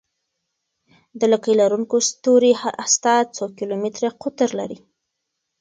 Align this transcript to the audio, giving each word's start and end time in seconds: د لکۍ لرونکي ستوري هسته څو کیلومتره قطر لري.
د 1.19 1.21
لکۍ 1.31 1.53
لرونکي 1.61 1.97
ستوري 2.09 2.51
هسته 2.61 3.13
څو 3.35 3.45
کیلومتره 3.57 4.09
قطر 4.21 4.49
لري. 4.59 4.77